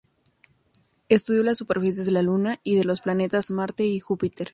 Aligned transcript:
Estudió 1.09 1.43
las 1.43 1.59
superficies 1.59 2.07
de 2.07 2.11
la 2.11 2.23
Luna 2.23 2.59
y 2.63 2.75
de 2.75 2.85
los 2.85 3.01
planetas 3.01 3.51
Marte 3.51 3.85
y 3.85 3.99
Júpiter. 3.99 4.49